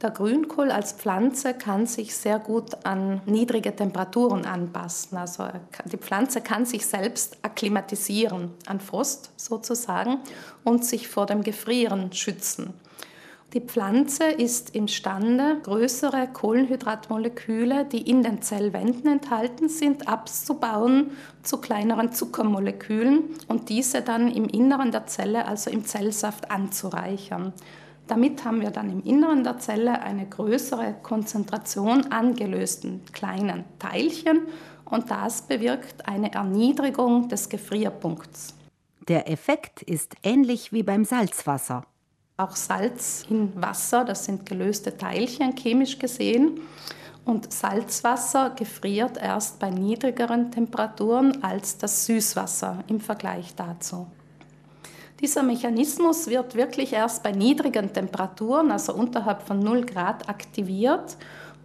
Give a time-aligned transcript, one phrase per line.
[0.00, 5.18] Der Grünkohl als Pflanze kann sich sehr gut an niedrige Temperaturen anpassen.
[5.18, 5.48] Also
[5.86, 10.18] die Pflanze kann sich selbst akklimatisieren an Frost sozusagen
[10.62, 12.74] und sich vor dem Gefrieren schützen.
[13.54, 21.12] Die Pflanze ist imstande, größere Kohlenhydratmoleküle, die in den Zellwänden enthalten sind, abzubauen
[21.42, 27.52] zu kleineren Zuckermolekülen und diese dann im Inneren der Zelle, also im Zellsaft, anzureichern.
[28.08, 34.48] Damit haben wir dann im Inneren der Zelle eine größere Konzentration an gelösten kleinen Teilchen
[34.86, 38.54] und das bewirkt eine Erniedrigung des Gefrierpunkts.
[39.08, 41.84] Der Effekt ist ähnlich wie beim Salzwasser.
[42.38, 46.60] Auch Salz in Wasser, das sind gelöste Teilchen chemisch gesehen.
[47.26, 54.06] Und Salzwasser gefriert erst bei niedrigeren Temperaturen als das Süßwasser im Vergleich dazu.
[55.20, 61.16] Dieser Mechanismus wird wirklich erst bei niedrigen Temperaturen, also unterhalb von 0 Grad, aktiviert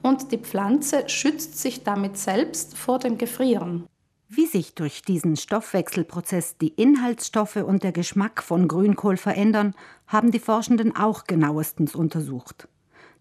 [0.01, 3.85] und die Pflanze schützt sich damit selbst vor dem Gefrieren.
[4.27, 9.75] Wie sich durch diesen Stoffwechselprozess die Inhaltsstoffe und der Geschmack von Grünkohl verändern,
[10.07, 12.67] haben die Forschenden auch genauestens untersucht.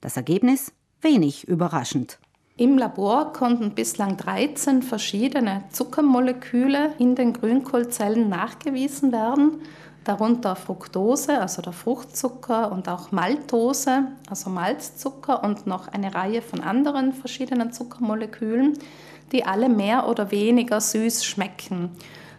[0.00, 2.18] Das Ergebnis wenig überraschend.
[2.56, 9.60] Im Labor konnten bislang 13 verschiedene Zuckermoleküle in den Grünkohlzellen nachgewiesen werden
[10.04, 16.60] darunter Fructose, also der Fruchtzucker und auch Maltose, also Malzzucker und noch eine Reihe von
[16.60, 18.78] anderen verschiedenen Zuckermolekülen,
[19.30, 21.90] die alle mehr oder weniger süß schmecken.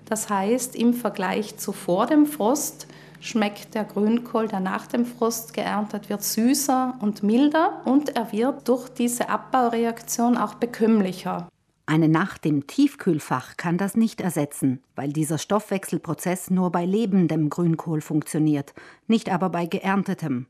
[0.06, 2.88] Das heißt, im Vergleich zu vor dem Frost
[3.20, 8.68] schmeckt der Grünkohl, der nach dem Frost geerntet wird, süßer und milder und er wird
[8.68, 11.48] durch diese Abbaureaktion auch bekömmlicher.
[11.86, 18.00] Eine Nacht im Tiefkühlfach kann das nicht ersetzen, weil dieser Stoffwechselprozess nur bei lebendem Grünkohl
[18.00, 18.74] funktioniert,
[19.08, 20.48] nicht aber bei geerntetem.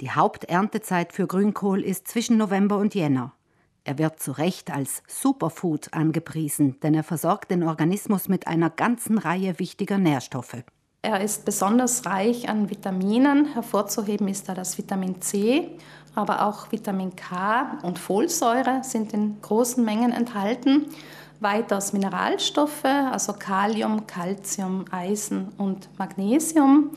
[0.00, 3.34] Die Haupterntezeit für Grünkohl ist zwischen November und Jänner.
[3.84, 9.18] Er wird zu Recht als Superfood angepriesen, denn er versorgt den Organismus mit einer ganzen
[9.18, 10.64] Reihe wichtiger Nährstoffe.
[11.02, 13.52] Er ist besonders reich an Vitaminen.
[13.52, 15.70] Hervorzuheben ist da das Vitamin C,
[16.16, 20.86] aber auch Vitamin K und Folsäure sind in großen Mengen enthalten.
[21.40, 26.90] Weiters Mineralstoffe, also Kalium, Calcium, Eisen und Magnesium.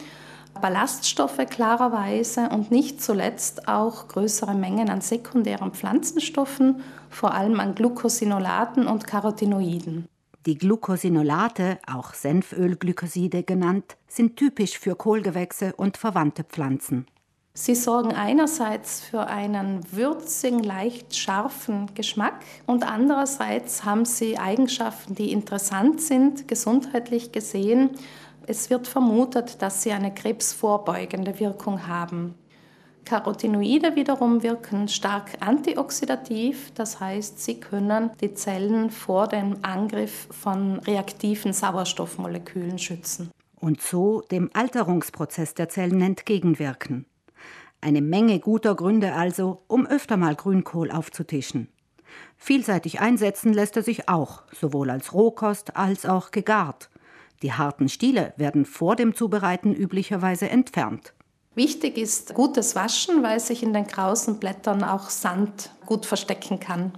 [0.62, 8.88] Ballaststoffe klarerweise und nicht zuletzt auch größere Mengen an sekundären Pflanzenstoffen, vor allem an Glucosinolaten
[8.88, 10.08] und Carotinoiden.
[10.46, 17.06] Die Glucosinolate, auch Senfölglykoside genannt, sind typisch für Kohlgewächse und verwandte Pflanzen.
[17.54, 25.32] Sie sorgen einerseits für einen würzigen, leicht scharfen Geschmack und andererseits haben sie Eigenschaften, die
[25.32, 27.92] interessant sind, gesundheitlich gesehen.
[28.48, 32.36] Es wird vermutet, dass sie eine krebsvorbeugende Wirkung haben.
[33.10, 40.80] Carotinoide wiederum wirken stark antioxidativ, das heißt, sie können die Zellen vor dem Angriff von
[40.80, 43.32] reaktiven Sauerstoffmolekülen schützen.
[43.60, 47.06] Und so dem Alterungsprozess der Zellen entgegenwirken.
[47.82, 51.70] Eine Menge guter Gründe also, um öfter mal Grünkohl aufzutischen.
[52.38, 56.90] Vielseitig einsetzen lässt er sich auch, sowohl als Rohkost als auch gegart.
[57.42, 61.14] Die harten Stiele werden vor dem Zubereiten üblicherweise entfernt.
[61.56, 66.94] Wichtig ist gutes Waschen, weil sich in den krausen Blättern auch Sand gut verstecken kann.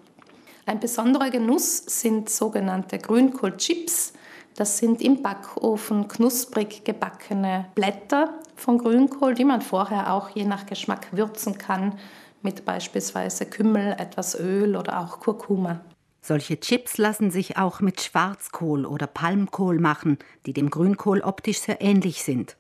[0.66, 4.14] Ein besonderer Genuss sind sogenannte Grünkohlchips.
[4.56, 10.66] Das sind im Backofen knusprig gebackene Blätter von Grünkohl, die man vorher auch je nach
[10.66, 11.98] Geschmack würzen kann
[12.42, 15.82] mit beispielsweise Kümmel, etwas Öl oder auch Kurkuma.
[16.22, 21.82] Solche Chips lassen sich auch mit Schwarzkohl oder Palmkohl machen, die dem Grünkohl optisch sehr
[21.82, 22.58] ähnlich sind.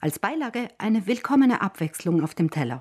[0.00, 2.80] Als Beilage eine willkommene Abwechslung auf dem Teller.